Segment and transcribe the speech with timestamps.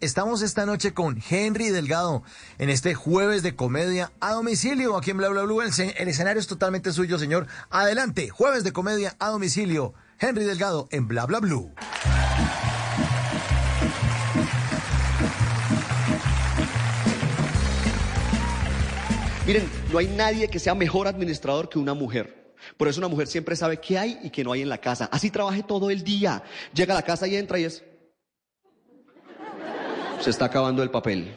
[0.00, 2.22] Estamos esta noche con Henry Delgado
[2.58, 5.60] en este jueves de comedia a domicilio aquí en Bla Bla Blue.
[5.60, 7.48] El, escenario es totalmente suyo, señor.
[7.68, 9.92] Adelante, jueves de comedia a domicilio.
[10.20, 11.74] Henry Delgado en Bla Bla Blue.
[19.48, 22.54] Miren, no hay nadie que sea mejor administrador que una mujer.
[22.76, 25.08] Por eso una mujer siempre sabe qué hay y qué no hay en la casa.
[25.10, 26.44] Así trabaje todo el día.
[26.72, 27.82] Llega a la casa y entra y es
[30.20, 31.32] se está acabando el papel.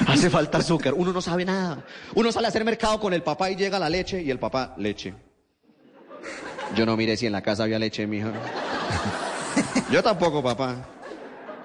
[0.06, 0.94] Hace falta azúcar.
[0.94, 1.84] Uno no sabe nada.
[2.14, 4.74] Uno sale a hacer mercado con el papá y llega la leche y el papá,
[4.76, 5.14] leche.
[6.74, 8.30] Yo no miré si en la casa había leche, mijo.
[9.90, 10.95] Yo tampoco, papá.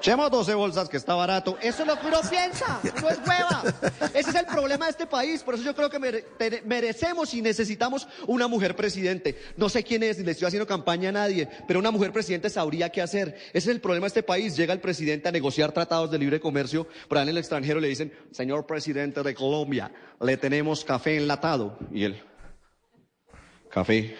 [0.01, 1.59] Echemos 12 bolsas que está barato.
[1.61, 2.79] Eso es lo que uno piensa.
[3.03, 3.63] No es hueva.
[4.15, 5.43] Ese es el problema de este país.
[5.43, 5.99] Por eso yo creo que
[6.65, 9.39] merecemos y necesitamos una mujer presidente.
[9.57, 12.49] No sé quién es, ni le estoy haciendo campaña a nadie, pero una mujer presidente
[12.49, 13.35] sabría qué hacer.
[13.49, 14.57] Ese es el problema de este país.
[14.57, 18.11] Llega el presidente a negociar tratados de libre comercio, pero en el extranjero le dicen,
[18.31, 21.77] señor presidente de Colombia, le tenemos café enlatado.
[21.91, 22.23] Y él,
[23.69, 24.15] café.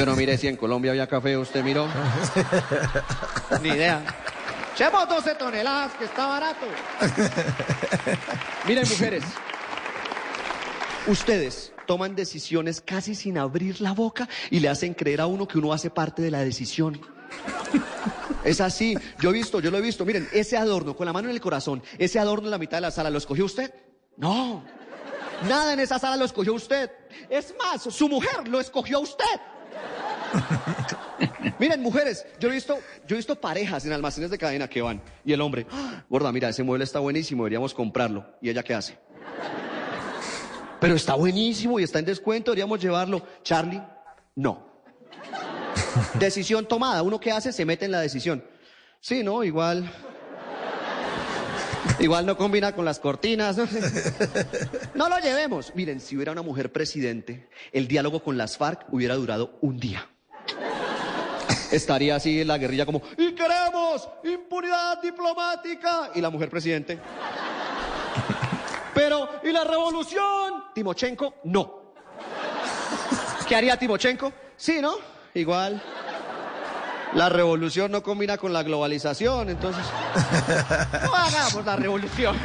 [0.00, 1.86] Yo no mire si en Colombia había café, ¿usted miró?
[3.62, 4.02] Ni idea.
[4.78, 6.64] Llevo 12 toneladas, que está barato.
[8.66, 9.22] Miren, mujeres.
[11.06, 15.58] Ustedes toman decisiones casi sin abrir la boca y le hacen creer a uno que
[15.58, 16.98] uno hace parte de la decisión.
[18.42, 18.96] Es así.
[19.18, 20.06] Yo he visto, yo lo he visto.
[20.06, 22.82] Miren, ese adorno con la mano en el corazón, ese adorno en la mitad de
[22.82, 23.74] la sala, ¿lo escogió usted?
[24.16, 24.64] No.
[25.46, 26.90] Nada en esa sala lo escogió usted.
[27.28, 29.26] Es más, su mujer lo escogió usted.
[31.58, 35.02] Miren, mujeres, yo he visto, yo he visto parejas en almacenes de cadena que van
[35.24, 36.04] y el hombre, ¡Ah!
[36.08, 38.26] gorda, mira, ese mueble está buenísimo, deberíamos comprarlo.
[38.40, 38.98] ¿Y ella qué hace?
[40.80, 43.22] Pero está buenísimo y está en descuento, deberíamos llevarlo.
[43.42, 43.82] Charlie,
[44.34, 44.70] no.
[46.14, 48.42] Decisión tomada, uno que hace se mete en la decisión.
[49.00, 49.90] Sí, no, igual.
[52.00, 53.56] Igual no combina con las cortinas.
[54.94, 55.72] No lo llevemos.
[55.74, 60.06] Miren, si hubiera una mujer presidente, el diálogo con las FARC hubiera durado un día.
[61.70, 66.10] Estaría así en la guerrilla como, y queremos impunidad diplomática.
[66.14, 66.98] Y la mujer presidente.
[68.94, 70.64] Pero, ¿y la revolución?
[70.74, 71.94] Timochenko, no.
[73.48, 74.32] ¿Qué haría Timochenko?
[74.56, 74.96] Sí, ¿no?
[75.34, 75.80] Igual.
[77.14, 79.84] La revolución no combina con la globalización, entonces
[81.04, 82.36] no hagamos la revolución.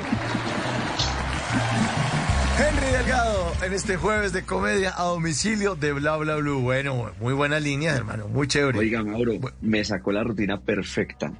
[2.57, 6.61] Henry Delgado, en este jueves de comedia a domicilio de Bla Bla Blue.
[6.61, 8.79] Bueno, muy buena línea, hermano, muy chévere.
[8.79, 11.31] Oiga, Mauro, me sacó la rutina perfecta.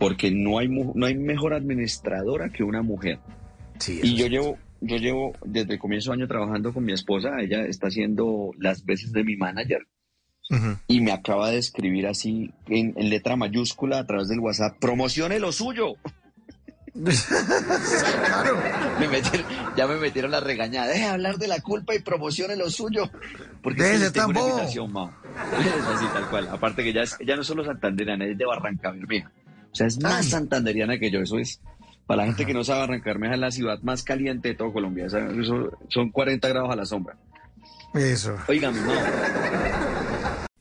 [0.00, 3.20] Porque no hay, no hay mejor administradora que una mujer.
[3.78, 7.40] Sí, y yo llevo, yo llevo desde el comienzo de año trabajando con mi esposa.
[7.40, 9.86] Ella está haciendo las veces de mi manager
[10.86, 15.52] y me acaba de escribir así en, letra mayúscula a través del WhatsApp, promocione lo
[15.52, 15.94] suyo.
[19.76, 20.88] ya me metieron la regañada.
[20.88, 23.10] Deje de hablar de la culpa y promocione lo suyo.
[23.62, 25.18] Porque es una invitación, ma.
[25.94, 26.48] así, tal cual.
[26.48, 29.32] Aparte que es, ella no es solo santanderiana, es de Barranca Bermeja.
[29.72, 31.20] O sea, es más santanderiana que yo.
[31.20, 31.62] Eso es,
[32.06, 34.70] para la gente que no sabe, Barranca Bermeja es la ciudad más caliente de todo
[34.70, 35.06] Colombia.
[35.08, 37.16] son 40 grados a la sombra.
[37.94, 38.36] Eso.
[38.48, 38.92] Oigan, no.